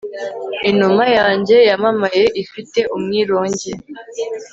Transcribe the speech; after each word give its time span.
inuma 0.69 1.05
yanjye 1.17 1.57
yamamaye 1.69 2.23
ifite 2.43 2.79
umwironge 2.95 3.71